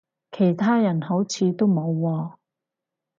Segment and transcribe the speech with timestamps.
[0.31, 2.35] 其他人好似都冇喎